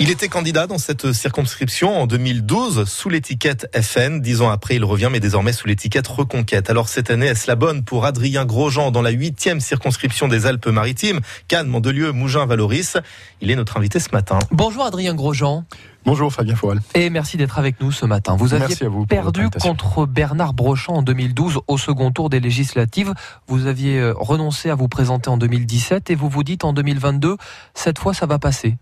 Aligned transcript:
Il 0.00 0.10
était 0.10 0.28
candidat 0.28 0.68
dans 0.68 0.78
cette 0.78 1.12
circonscription 1.12 2.00
en 2.00 2.06
2012 2.06 2.84
sous 2.88 3.08
l'étiquette 3.08 3.68
FN. 3.82 4.20
Dix 4.20 4.42
ans 4.42 4.48
après, 4.48 4.76
il 4.76 4.84
revient, 4.84 5.08
mais 5.10 5.18
désormais 5.18 5.52
sous 5.52 5.66
l'étiquette 5.66 6.06
Reconquête. 6.06 6.70
Alors 6.70 6.88
cette 6.88 7.10
année, 7.10 7.26
est-ce 7.26 7.48
la 7.48 7.56
bonne 7.56 7.82
pour 7.82 8.04
Adrien 8.04 8.44
Grosjean 8.44 8.92
dans 8.92 9.02
la 9.02 9.10
huitième 9.10 9.58
circonscription 9.58 10.28
des 10.28 10.46
Alpes-Maritimes? 10.46 11.18
Cannes, 11.48 11.66
Mandelieu, 11.66 12.12
Mougins, 12.12 12.46
Valoris. 12.46 12.96
Il 13.40 13.50
est 13.50 13.56
notre 13.56 13.76
invité 13.76 13.98
ce 13.98 14.10
matin. 14.12 14.38
Bonjour 14.52 14.84
Adrien 14.84 15.16
Grosjean. 15.16 15.64
Bonjour 16.04 16.32
Fabien 16.32 16.54
Foal. 16.54 16.80
Et 16.94 17.10
merci 17.10 17.36
d'être 17.36 17.58
avec 17.58 17.80
nous 17.80 17.90
ce 17.90 18.06
matin. 18.06 18.36
Vous 18.36 18.54
aviez 18.54 18.76
perdu 19.08 19.50
contre 19.50 20.06
Bernard 20.06 20.54
Brochant 20.54 20.94
en 20.94 21.02
2012 21.02 21.58
au 21.66 21.76
second 21.76 22.12
tour 22.12 22.30
des 22.30 22.38
législatives. 22.38 23.14
Vous 23.48 23.66
aviez 23.66 23.98
euh, 23.98 24.14
renoncé 24.16 24.70
à 24.70 24.76
vous 24.76 24.86
présenter 24.86 25.28
en 25.28 25.38
2017 25.38 26.10
et 26.10 26.14
vous 26.14 26.28
vous 26.28 26.44
dites 26.44 26.62
en 26.62 26.72
2022, 26.72 27.36
cette 27.74 27.98
fois 27.98 28.14
ça 28.14 28.26
va 28.26 28.38
passer. 28.38 28.76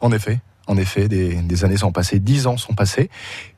En 0.00 0.12
effet, 0.12 0.40
en 0.66 0.76
effet, 0.76 1.08
des, 1.08 1.64
années 1.64 1.76
sont 1.76 1.92
passées, 1.92 2.20
dix 2.20 2.46
ans 2.46 2.56
sont 2.56 2.74
passés. 2.74 3.10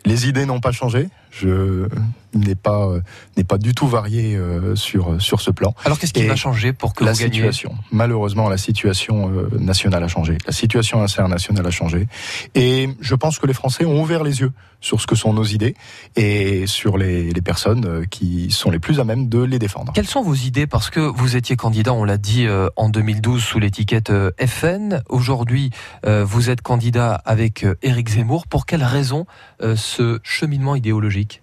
Les 0.04 0.28
idées 0.28 0.46
n'ont 0.46 0.60
pas 0.60 0.72
changé. 0.72 1.08
Je 1.30 1.86
n'ai 2.34 2.54
pas 2.54 2.86
euh, 2.86 3.00
n'est 3.36 3.44
pas 3.44 3.58
du 3.58 3.74
tout 3.74 3.86
varié 3.86 4.36
euh, 4.36 4.74
sur 4.76 5.20
sur 5.20 5.40
ce 5.40 5.50
plan. 5.50 5.74
Alors 5.84 5.98
qu'est-ce 5.98 6.12
qui 6.12 6.26
va 6.26 6.36
changer 6.36 6.72
pour 6.72 6.94
que 6.94 7.04
la 7.04 7.12
vous 7.12 7.18
situation 7.18 7.74
Malheureusement, 7.90 8.48
la 8.48 8.58
situation 8.58 9.30
euh, 9.30 9.48
nationale 9.58 10.02
a 10.02 10.08
changé. 10.08 10.38
La 10.46 10.52
situation 10.52 11.02
internationale 11.02 11.66
a 11.66 11.70
changé. 11.70 12.06
Et 12.54 12.88
je 13.00 13.14
pense 13.14 13.38
que 13.38 13.46
les 13.46 13.54
Français 13.54 13.84
ont 13.84 14.00
ouvert 14.00 14.24
les 14.24 14.40
yeux 14.40 14.52
sur 14.80 15.00
ce 15.00 15.06
que 15.06 15.14
sont 15.14 15.32
nos 15.32 15.44
idées 15.44 15.76
et 16.16 16.66
sur 16.66 16.98
les, 16.98 17.32
les 17.32 17.40
personnes 17.40 18.04
qui 18.08 18.50
sont 18.50 18.70
les 18.70 18.80
plus 18.80 18.98
à 18.98 19.04
même 19.04 19.28
de 19.28 19.40
les 19.40 19.60
défendre. 19.60 19.92
Quelles 19.92 20.08
sont 20.08 20.22
vos 20.22 20.34
idées? 20.34 20.66
Parce 20.66 20.90
que 20.90 20.98
vous 20.98 21.36
étiez 21.36 21.54
candidat, 21.54 21.92
on 21.92 22.02
l'a 22.02 22.18
dit, 22.18 22.48
en 22.74 22.88
2012 22.88 23.40
sous 23.40 23.60
l'étiquette 23.60 24.12
FN. 24.44 25.02
Aujourd'hui, 25.08 25.70
vous 26.04 26.50
êtes 26.50 26.62
candidat 26.62 27.14
avec 27.14 27.64
Éric 27.82 28.08
Zemmour. 28.08 28.48
Pour 28.48 28.66
quelles 28.66 28.82
raisons 28.82 29.24
ce 29.60 30.18
cheminement 30.24 30.74
idéologique? 30.74 31.42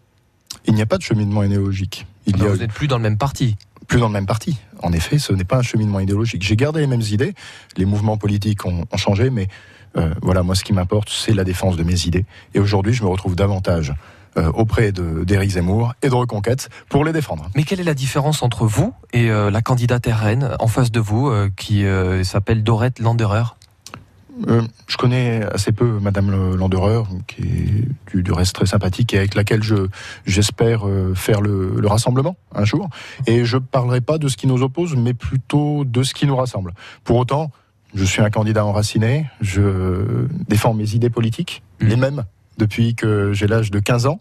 Il 0.70 0.75
n'y 0.75 0.81
a 0.81 0.86
pas 0.86 0.98
de 0.98 1.03
cheminement 1.03 1.44
idéologique. 1.44 2.06
Il 2.28 2.38
y 2.38 2.44
a... 2.44 2.48
Vous 2.48 2.58
n'êtes 2.58 2.72
plus 2.72 2.88
dans 2.88 2.98
le 2.98 3.03
même 3.03 3.17
parti 3.17 3.58
plus 3.89 4.00
dans 4.00 4.08
le 4.08 4.14
même 4.14 4.28
parti. 4.28 4.58
En 4.84 4.94
effet, 4.94 5.17
ce 5.17 5.34
n'est 5.34 5.44
pas 5.44 5.58
un 5.58 5.61
cheminement 5.64 6.00
idéologique. 6.00 6.44
J'ai 6.44 6.56
gardé 6.56 6.80
les 6.80 6.88
mêmes 6.88 7.02
idées. 7.02 7.34
Les 7.76 7.86
mouvements 7.86 8.17
politiques 8.17 8.66
ont, 8.66 8.86
changé, 8.95 9.31
mais 9.31 9.48
euh, 9.98 10.14
voilà, 10.22 10.44
moi, 10.44 10.53
ce 10.53 10.64
qui 10.64 10.73
m'importe, 10.73 11.09
c'est 11.09 11.34
la 11.34 11.44
défense 11.44 11.76
de 11.76 11.84
mes 11.84 12.06
idées. 12.06 12.26
Et 12.53 12.59
aujourd'hui, 12.59 12.94
je 12.94 13.03
me 13.03 13.09
retrouve 13.09 13.36
davantage 13.36 13.95
euh, 14.38 14.52
auprès 14.52 14.92
d'Éric 14.92 15.50
Zemmour 15.50 15.95
et 16.03 16.09
de 16.09 16.14
Reconquête 16.14 16.70
pour 16.88 17.04
les 17.04 17.11
défendre. 17.11 17.50
Mais 17.56 17.64
quelle 17.64 17.80
est 17.80 17.83
la 17.83 17.95
différence 17.95 18.44
entre 18.44 18.67
vous 18.67 18.94
et 19.11 19.31
euh, 19.31 19.50
la 19.50 19.64
candidate 19.64 20.06
RN 20.06 20.56
en 20.59 20.67
face 20.67 20.92
de 20.92 21.00
vous, 21.00 21.33
qui 21.58 21.83
s'appelle 22.23 22.64
Dorette 22.64 23.00
Landerer? 23.00 23.56
Euh, 24.48 24.62
je 24.88 24.98
connais 24.98 25.44
assez 25.44 25.72
peu 25.72 26.00
Madame 26.00 26.56
Landerer, 26.56 27.04
qui 27.28 27.42
est 27.42 28.18
du, 28.22 28.32
reste 28.32 28.56
très 28.56 28.66
sympathique 28.66 29.14
et 29.14 29.18
avec 29.18 29.36
laquelle 29.36 29.64
je 29.64 29.88
j'espère 30.26 30.88
euh, 30.88 31.14
faire 31.16 31.42
le, 31.42 31.74
le, 31.78 31.88
rassemblement 31.88 32.38
un 32.54 32.66
jour. 32.66 32.90
Et 33.28 33.46
je 33.46 33.58
parlerai 33.58 34.02
pas 34.02 34.18
de 34.18 34.28
ce 34.28 34.38
qui 34.38 34.48
nous 34.48 34.62
oppose, 34.62 34.96
mais 34.96 35.14
plutôt 35.14 35.84
de 35.84 36.04
ce 36.04 36.14
qui 36.14 36.26
nous 36.26 36.36
rassemble. 36.36 36.74
Pour 37.04 37.18
autant, 37.18 37.52
je 37.94 38.06
suis 38.06 38.22
un 38.22 38.30
candidat 38.30 38.66
enraciné, 38.66 39.26
je 39.42 40.28
défends 40.48 40.74
mes 40.74 40.94
idées 40.94 41.10
politiques, 41.10 41.64
mmh. 41.82 41.88
les 41.88 41.95
mêmes 41.95 42.23
depuis 42.59 42.93
que 42.93 43.33
j'ai 43.33 43.47
l'âge 43.47 43.71
de 43.71 43.80
15 43.80 44.05
ans. 44.05 44.20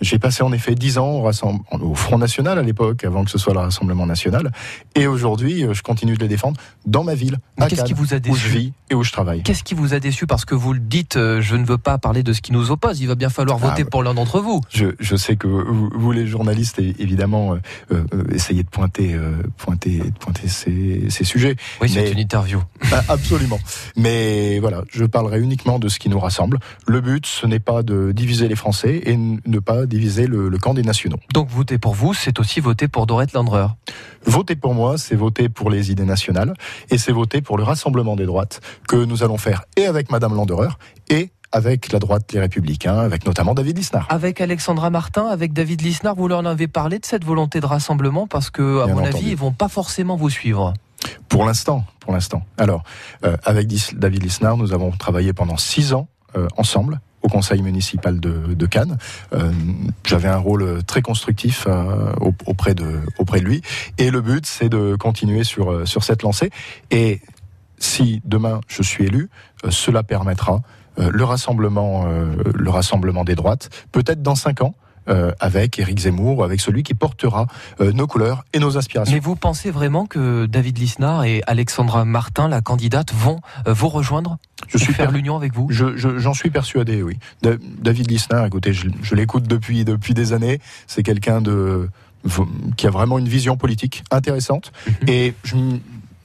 J'ai 0.00 0.20
passé 0.20 0.44
en 0.44 0.52
effet 0.52 0.76
10 0.76 0.98
ans 0.98 1.24
au, 1.72 1.94
Front 1.94 2.18
National 2.18 2.58
à 2.58 2.62
l'époque, 2.62 3.02
avant 3.04 3.24
que 3.24 3.30
ce 3.30 3.38
soit 3.38 3.52
le 3.52 3.58
Rassemblement 3.58 4.06
National. 4.06 4.52
Et 4.94 5.08
aujourd'hui, 5.08 5.64
euh, 5.64 5.74
je 5.74 5.82
continue 5.82 6.14
de 6.14 6.20
les 6.20 6.28
défendre 6.28 6.60
dans 6.86 7.02
ma 7.02 7.14
ville, 7.14 7.38
à 7.58 7.66
Cannes, 7.66 7.84
qui 7.84 7.94
vous 7.94 8.14
a 8.14 8.20
déçu 8.20 8.32
où 8.32 8.36
je 8.36 8.48
vis 8.48 8.72
et 8.90 8.94
où 8.94 9.02
je 9.02 9.10
travaille. 9.10 9.42
Qu'est-ce 9.42 9.64
qui 9.64 9.74
vous 9.74 9.94
a 9.94 9.98
déçu? 9.98 10.26
Parce 10.26 10.44
que 10.44 10.54
vous 10.54 10.72
le 10.72 10.78
dites, 10.78 11.16
euh, 11.16 11.40
je 11.40 11.56
ne 11.56 11.64
veux 11.64 11.78
pas 11.78 11.98
parler 11.98 12.22
de 12.22 12.32
ce 12.32 12.40
qui 12.40 12.52
nous 12.52 12.70
oppose. 12.70 13.00
Il 13.00 13.08
va 13.08 13.16
bien 13.16 13.28
falloir 13.28 13.58
voter 13.58 13.82
ah, 13.84 13.90
pour 13.90 14.04
l'un 14.04 14.14
d'entre 14.14 14.40
vous. 14.40 14.60
Je, 14.72 14.86
je, 15.00 15.16
sais 15.16 15.34
que 15.34 15.48
vous, 15.48 16.12
les 16.12 16.28
journalistes, 16.28 16.78
évidemment, 16.78 17.56
euh, 17.90 18.04
essayez 18.32 18.62
de 18.62 18.68
pointer, 18.68 19.18
pointer, 19.56 20.00
pointer 20.20 20.46
ces, 20.46 21.10
ces 21.10 21.24
sujets. 21.24 21.56
Oui, 21.80 21.88
c'est 21.88 22.12
une 22.12 22.18
interview. 22.18 22.62
Bah, 22.90 23.02
absolument. 23.08 23.58
Mais 23.96 24.60
voilà, 24.60 24.82
je 24.90 25.04
parlerai 25.04 25.40
uniquement 25.40 25.78
de 25.78 25.88
ce 25.88 25.98
qui 25.98 26.08
nous 26.08 26.20
rassemble. 26.20 26.58
Le 26.86 27.00
but, 27.00 27.26
ce 27.26 27.46
n'est 27.46 27.58
pas 27.58 27.77
de 27.82 28.12
diviser 28.12 28.48
les 28.48 28.56
Français 28.56 29.02
et 29.04 29.16
ne 29.16 29.58
pas 29.58 29.86
diviser 29.86 30.26
le, 30.26 30.50
camp 30.58 30.74
des 30.74 30.82
nationaux. 30.82 31.18
Donc 31.32 31.48
voter 31.48 31.78
pour 31.78 31.94
vous, 31.94 32.14
c'est 32.14 32.38
aussi 32.40 32.60
voter 32.60 32.88
pour 32.88 33.06
Dorette 33.06 33.32
Landrer 33.32 33.66
Voter 34.24 34.56
pour 34.56 34.74
moi, 34.74 34.98
c'est 34.98 35.14
voter 35.14 35.48
pour 35.48 35.70
les 35.70 35.90
idées 35.90 36.04
nationales 36.04 36.54
et 36.90 36.98
c'est 36.98 37.12
voter 37.12 37.40
pour 37.40 37.56
le 37.56 37.62
rassemblement 37.62 38.16
des 38.16 38.26
droites 38.26 38.60
que 38.88 38.96
nous 38.96 39.22
allons 39.22 39.38
faire 39.38 39.64
et 39.76 39.86
avec 39.86 40.10
Madame 40.10 40.34
Landerer 40.34 40.68
et 41.08 41.30
avec 41.52 41.92
la 41.92 41.98
droite 41.98 42.32
Les 42.32 42.40
Républicains, 42.40 42.98
avec 42.98 43.24
notamment 43.24 43.54
David 43.54 43.78
Lisnard. 43.78 44.06
Avec 44.10 44.40
Alexandra 44.40 44.90
Martin, 44.90 45.26
avec 45.26 45.52
David 45.52 45.80
Lisnard, 45.80 46.14
vous 46.14 46.28
leur 46.28 46.40
en 46.40 46.44
avez 46.44 46.68
parlé 46.68 46.98
de 46.98 47.06
cette 47.06 47.24
volonté 47.24 47.60
de 47.60 47.66
rassemblement 47.66 48.26
parce 48.26 48.50
que, 48.50 48.82
à 48.82 48.86
mon 48.86 49.02
avis, 49.02 49.30
ils 49.30 49.36
vont 49.36 49.52
pas 49.52 49.68
forcément 49.68 50.16
vous 50.16 50.30
suivre. 50.30 50.74
Pour 51.28 51.44
l'instant, 51.44 51.84
pour 52.00 52.12
l'instant. 52.12 52.42
Alors, 52.58 52.82
euh, 53.24 53.36
avec 53.44 53.68
David 53.94 54.22
Lisnard, 54.22 54.56
nous 54.56 54.72
avons 54.72 54.90
travaillé 54.90 55.32
pendant 55.32 55.56
six 55.56 55.94
ans 55.94 56.08
euh, 56.36 56.48
ensemble 56.56 57.00
au 57.22 57.28
conseil 57.28 57.62
municipal 57.62 58.20
de, 58.20 58.66
Cannes. 58.66 58.98
Euh, 59.32 59.50
j'avais 60.04 60.28
un 60.28 60.36
rôle 60.36 60.82
très 60.84 61.00
constructif 61.00 61.64
euh, 61.66 62.12
auprès, 62.46 62.74
de, 62.74 63.00
auprès 63.18 63.40
de 63.40 63.46
lui. 63.46 63.62
Et 63.96 64.10
le 64.10 64.20
but, 64.20 64.44
c'est 64.44 64.68
de 64.68 64.94
continuer 64.96 65.42
sur, 65.44 65.72
euh, 65.72 65.86
sur 65.86 66.04
cette 66.04 66.22
lancée. 66.22 66.50
Et 66.90 67.20
si 67.78 68.20
demain 68.24 68.60
je 68.68 68.82
suis 68.82 69.04
élu, 69.04 69.30
cela 69.70 70.02
permettra 70.02 70.60
le 70.96 71.22
rassemblement, 71.22 72.06
le 72.06 72.70
rassemblement 72.70 73.22
des 73.22 73.36
droites, 73.36 73.70
peut-être 73.92 74.20
dans 74.20 74.34
cinq 74.34 74.62
ans. 74.62 74.74
Euh, 75.08 75.32
avec 75.40 75.78
Éric 75.78 76.00
Zemmour, 76.00 76.44
avec 76.44 76.60
celui 76.60 76.82
qui 76.82 76.92
portera 76.92 77.46
euh, 77.80 77.92
nos 77.92 78.06
couleurs 78.06 78.44
et 78.52 78.58
nos 78.58 78.76
aspirations. 78.76 79.14
Mais 79.14 79.20
vous 79.20 79.36
pensez 79.36 79.70
vraiment 79.70 80.04
que 80.04 80.44
David 80.44 80.76
Lisnard 80.76 81.24
et 81.24 81.42
Alexandra 81.46 82.04
Martin, 82.04 82.48
la 82.48 82.60
candidate, 82.60 83.14
vont 83.14 83.40
euh, 83.66 83.72
vous 83.72 83.88
rejoindre 83.88 84.36
je 84.66 84.76
suis 84.76 84.92
faire 84.92 85.10
l'union 85.10 85.36
avec 85.36 85.54
vous? 85.54 85.68
J'en 85.70 86.34
suis 86.34 86.50
persuadé, 86.50 87.02
oui. 87.02 87.16
David 87.42 88.10
Lisnard, 88.10 88.44
écoutez, 88.44 88.72
je, 88.74 89.14
l'écoute 89.14 89.44
depuis, 89.44 89.84
depuis 89.84 90.14
des 90.14 90.32
années. 90.32 90.60
C'est 90.86 91.02
quelqu'un 91.02 91.40
de 91.40 91.88
qui 92.76 92.86
a 92.86 92.90
vraiment 92.90 93.18
une 93.18 93.28
vision 93.28 93.56
politique 93.56 94.02
intéressante. 94.10 94.72
Mhm. 94.86 95.08
Et 95.08 95.34
je, 95.44 95.54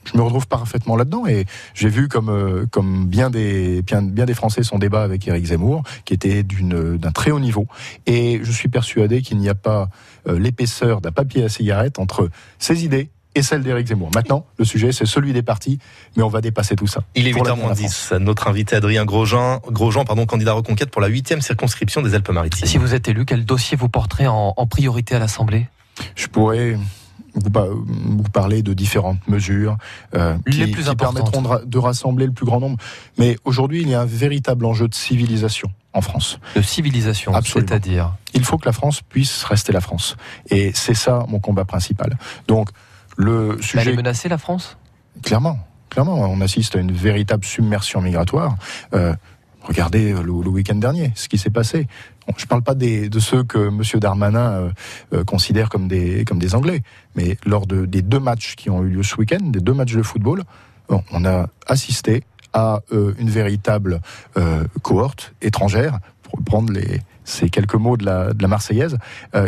je 0.04 0.16
me 0.16 0.22
retrouve 0.22 0.46
parfaitement 0.46 0.96
là-dedans 0.96 1.26
et 1.26 1.46
j'ai 1.74 1.88
vu 1.88 2.08
comme 2.08 2.28
euh, 2.28 2.66
comme 2.70 3.06
bien 3.06 3.30
des 3.30 3.82
bien, 3.82 4.02
bien, 4.02 4.24
des 4.24 4.34
Français 4.34 4.62
son 4.62 4.78
débat 4.78 5.02
avec 5.02 5.26
Éric 5.26 5.46
Zemmour 5.46 5.82
qui 6.04 6.14
était 6.14 6.42
d'une 6.42 6.96
d'un 6.96 7.12
très 7.12 7.30
haut 7.30 7.40
niveau 7.40 7.66
et 8.06 8.40
je 8.42 8.52
suis 8.52 8.68
persuadé 8.68 9.22
qu'il 9.22 9.38
n'y 9.38 9.48
a 9.48 9.54
pas 9.54 9.88
euh, 10.28 10.38
l'épaisseur 10.38 11.00
d'un 11.00 11.12
papier 11.12 11.44
à 11.44 11.48
cigarette 11.48 11.98
entre 11.98 12.30
ses 12.58 12.84
idées 12.84 13.10
et 13.34 13.42
celles 13.42 13.62
d'Éric 13.62 13.88
Zemmour. 13.88 14.10
Maintenant, 14.14 14.46
le 14.58 14.64
sujet, 14.64 14.92
c'est 14.92 15.06
celui 15.06 15.32
des 15.32 15.42
partis, 15.42 15.80
mais 16.16 16.22
on 16.22 16.28
va 16.28 16.40
dépasser 16.40 16.76
tout 16.76 16.86
ça. 16.86 17.02
Il 17.16 17.26
est 17.26 17.32
8h10. 17.32 18.16
Notre 18.18 18.46
invité 18.46 18.76
Adrien 18.76 19.04
Grosjean, 19.04 19.60
Grosjean 19.68 20.04
pardon, 20.04 20.24
candidat 20.24 20.52
reconquête 20.52 20.90
pour 20.90 21.02
la 21.02 21.08
huitième 21.08 21.40
circonscription 21.40 22.00
des 22.02 22.14
Alpes-Maritimes. 22.14 22.66
Si 22.66 22.78
vous 22.78 22.94
êtes 22.94 23.08
élu, 23.08 23.24
quel 23.24 23.44
dossier 23.44 23.76
vous 23.76 23.88
porterez 23.88 24.28
en, 24.28 24.54
en 24.56 24.66
priorité 24.66 25.16
à 25.16 25.18
l'Assemblée? 25.18 25.66
Je 26.14 26.26
pourrais 26.28 26.76
vous, 27.34 28.22
parlez 28.32 28.62
de 28.62 28.72
différentes 28.74 29.26
mesures 29.28 29.76
euh, 30.14 30.36
qui, 30.50 30.66
permettront 30.96 31.42
de, 31.64 31.78
rassembler 31.78 32.26
le 32.26 32.32
plus 32.32 32.46
grand 32.46 32.60
nombre. 32.60 32.76
Mais 33.18 33.36
aujourd'hui, 33.44 33.82
il 33.82 33.88
y 33.88 33.94
a 33.94 34.00
un 34.00 34.06
véritable 34.06 34.64
enjeu 34.64 34.88
de 34.88 34.94
civilisation 34.94 35.70
en 35.92 36.00
France. 36.00 36.38
De 36.54 36.62
civilisation, 36.62 37.32
c'est-à-dire 37.42 38.14
Il 38.34 38.44
faut 38.44 38.58
que 38.58 38.66
la 38.66 38.72
France 38.72 39.00
puisse 39.02 39.44
rester 39.44 39.72
la 39.72 39.80
France. 39.80 40.16
Et 40.50 40.72
c'est 40.74 40.94
ça 40.94 41.24
mon 41.28 41.40
combat 41.40 41.64
principal. 41.64 42.18
Donc, 42.48 42.68
le 43.16 43.60
sujet... 43.60 43.82
Elle 43.82 43.88
est 43.94 43.96
menacée, 43.96 44.28
la 44.28 44.38
France? 44.38 44.76
Clairement. 45.22 45.58
Clairement, 45.90 46.14
on 46.14 46.40
assiste 46.40 46.74
à 46.74 46.80
une 46.80 46.90
véritable 46.90 47.44
submersion 47.44 48.00
migratoire. 48.00 48.56
Euh, 48.94 49.14
Regardez 49.64 50.12
euh, 50.12 50.22
le, 50.22 50.32
week-end 50.32 50.74
dernier, 50.74 51.12
ce 51.14 51.28
qui 51.28 51.38
s'est 51.38 51.50
passé. 51.50 51.86
je 52.36 52.44
ne 52.44 52.48
parle 52.48 52.62
pas 52.62 52.74
de 52.74 53.18
ceux 53.18 53.42
que 53.42 53.68
M. 53.68 53.82
Darmanin 54.00 54.52
euh, 54.52 54.70
euh, 55.14 55.24
considère 55.24 55.68
comme 55.68 55.88
des, 55.88 56.54
Anglais, 56.54 56.82
mais 57.16 57.38
lors 57.46 57.66
de, 57.66 57.86
des 57.86 58.02
deux 58.02 58.20
matchs 58.20 58.54
qui 58.56 58.70
ont 58.70 58.82
eu 58.82 58.90
lieu 58.90 59.02
ce 59.02 59.16
week-end, 59.16 59.40
des 59.42 59.60
deux 59.60 59.72
matchs 59.72 59.94
de 59.94 60.02
football, 60.02 60.44
on 60.88 61.24
a 61.24 61.46
assisté 61.66 62.24
à 62.52 62.80
une 62.92 63.30
véritable 63.30 64.00
cohorte 64.82 65.32
étrangère, 65.40 65.98
pour 66.22 66.42
prendre 66.44 66.72
les, 66.72 67.00
ces 67.24 67.48
quelques 67.48 67.74
mots 67.74 67.96
de 67.96 68.04
la, 68.04 68.48
Marseillaise, 68.48 68.98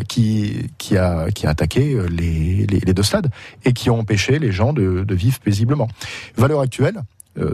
qui, 0.09 0.71
a, 0.97 1.27
attaqué 1.45 2.01
les, 2.09 2.67
deux 2.67 3.03
stades 3.03 3.31
et 3.67 3.75
qui 3.75 3.91
ont 3.91 4.01
empêché 4.01 4.39
les 4.39 4.51
gens 4.51 4.73
de, 4.73 5.15
vivre 5.15 5.39
paisiblement. 5.41 5.89
Valeur 6.37 6.63
actuelle, 6.63 7.03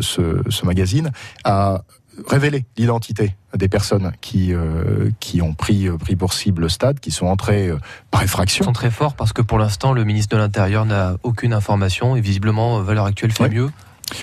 ce 0.00 0.64
magazine 0.64 1.10
a 1.42 1.82
révéler 2.26 2.64
l'identité 2.76 3.36
des 3.54 3.68
personnes 3.68 4.12
qui 4.20 4.52
euh, 4.52 5.10
qui 5.20 5.42
ont 5.42 5.54
pris 5.54 5.88
euh, 5.88 5.96
pris 5.96 6.16
pour 6.16 6.32
cible 6.32 6.62
le 6.62 6.68
stade, 6.68 7.00
qui 7.00 7.10
sont 7.10 7.26
entrés 7.26 7.68
euh, 7.68 7.78
par 8.10 8.22
effraction. 8.22 8.64
Ils 8.64 8.66
sont 8.66 8.72
très 8.72 8.90
forts 8.90 9.14
parce 9.14 9.32
que 9.32 9.42
pour 9.42 9.58
l'instant 9.58 9.92
le 9.92 10.04
ministre 10.04 10.36
de 10.36 10.40
l'Intérieur 10.40 10.84
n'a 10.84 11.16
aucune 11.22 11.52
information 11.52 12.16
et 12.16 12.20
visiblement 12.20 12.80
valeur 12.80 13.06
actuelle 13.06 13.32
fait 13.32 13.48
mieux. 13.48 13.70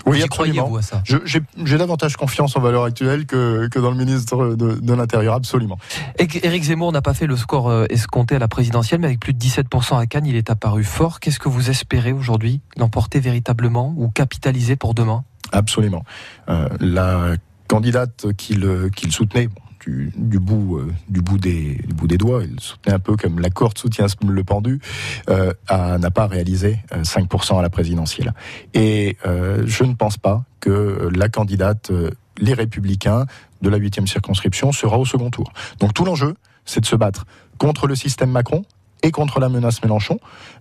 Oui, 0.06 0.22
absolument. 0.22 0.76
À 0.76 0.84
ça? 0.84 1.02
J'ai 1.04 1.78
davantage 1.78 2.16
confiance 2.16 2.56
en 2.56 2.60
valeur 2.60 2.84
actuelle 2.84 3.26
que, 3.26 3.68
que 3.70 3.80
dans 3.80 3.90
le 3.90 3.98
ministre 3.98 4.56
de, 4.56 4.76
de 4.76 4.94
l'Intérieur, 4.94 5.34
absolument. 5.34 5.80
Éric 6.20 6.64
Zemmour 6.64 6.92
n'a 6.92 7.02
pas 7.02 7.16
fait 7.16 7.26
le 7.26 7.36
score 7.36 7.86
escompté 7.90 8.36
à 8.36 8.40
la 8.40 8.48
présidentielle, 8.48 9.00
mais 9.00 9.08
avec 9.08 9.20
plus 9.20 9.34
de 9.34 9.40
17% 9.40 10.00
à 10.00 10.06
Cannes, 10.06 10.28
il 10.28 10.36
est 10.36 10.52
apparu 10.52 10.84
fort. 10.84 11.20
Qu'est-ce 11.20 11.40
que 11.40 11.50
vous 11.50 11.72
espérez 11.72 12.12
aujourd'hui? 12.12 12.62
L'emporter 12.78 13.20
véritablement 13.20 13.96
ou 13.98 14.10
capitaliser 14.10 14.76
pour 14.76 14.94
demain? 14.94 15.24
Absolument. 15.52 16.04
Euh, 16.50 16.70
la 16.80 17.36
candidate 17.70 18.34
qu'il 18.36 19.12
soutenait, 19.12 19.48
du, 19.80 20.12
du, 20.16 20.40
bout 20.40 20.78
euh, 20.78 20.92
du 21.08 21.22
bout 21.22 21.38
des 21.38 22.18
doigts, 22.18 22.44
il 22.44 22.60
soutenait 22.60 22.96
un 22.96 23.00
peu 23.00 23.16
comme 23.16 23.40
la 23.40 23.50
corde 23.50 23.78
soutient 23.78 24.08
le 24.28 24.44
pendu, 24.44 24.82
euh, 25.30 25.54
n'a 25.70 26.12
pas 26.12 26.28
réalisé 26.28 26.80
5% 26.92 27.54
euh, 27.54 27.60
à 27.60 27.62
la 27.62 27.70
présidentielle. 27.70 28.34
Et 28.74 29.18
je 29.24 29.84
ne 29.84 29.94
pense 29.94 30.18
pas 30.18 30.44
que 30.60 31.10
la 31.16 31.30
candidate 31.30 31.92
les 32.38 32.54
Républicains 32.54 33.26
de 33.62 33.70
la 33.70 33.78
huitième 33.78 34.08
circonscription 34.08 34.72
sera 34.72 34.98
au 34.98 35.06
second 35.06 35.30
tour. 35.30 35.52
Donc 35.80 35.94
tout 35.94 36.06
l'enjeu, 36.06 36.36
c'est 36.66 36.82
de 36.82 36.86
se 36.86 36.96
battre 36.96 37.26
contre 37.58 37.88
le 37.88 37.96
système 37.96 38.32
Macron 38.32 38.64
et 39.04 39.12
contre 39.12 39.40
la 39.40 39.50
menace 39.50 39.82
Mélenchon. 39.84 40.20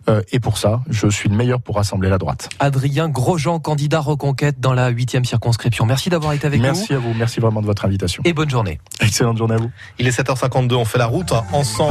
Euh, 0.08 0.22
et 0.32 0.40
pour 0.40 0.58
ça, 0.58 0.80
je 0.88 1.08
suis 1.08 1.28
le 1.28 1.36
meilleur 1.36 1.60
pour 1.60 1.76
rassembler 1.76 2.08
la 2.08 2.18
droite. 2.18 2.48
Adrien 2.60 3.08
Grosjean, 3.08 3.58
candidat 3.60 4.00
reconquête 4.00 4.60
dans 4.60 4.72
la 4.72 4.88
huitième 4.88 5.24
circonscription. 5.24 5.86
Merci 5.86 6.08
d'avoir 6.08 6.32
été 6.32 6.46
avec 6.46 6.60
nous. 6.60 6.66
Merci 6.66 6.94
à 6.94 6.98
vous, 6.98 7.12
merci 7.14 7.40
vraiment 7.40 7.60
de 7.60 7.66
votre 7.66 7.84
invitation. 7.84 8.22
Et 8.24 8.32
bonne 8.32 8.50
journée. 8.50 8.80
Excellente 9.00 9.36
journée 9.36 9.54
à 9.54 9.58
vous. 9.58 9.70
Il 9.98 10.06
est 10.06 10.18
7h52, 10.18 10.74
on 10.74 10.84
fait 10.84 10.98
la 10.98 11.06
route 11.06 11.32
ensemble. 11.52 11.78